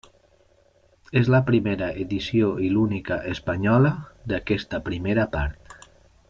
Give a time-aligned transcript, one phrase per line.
[1.19, 3.93] És la primera edició i l'única espanyola
[4.33, 5.81] d'aquesta primera part.